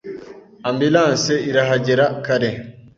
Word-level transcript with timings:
Ambulanse 0.69 1.33
irahagera 1.49 2.05
kare 2.25 2.49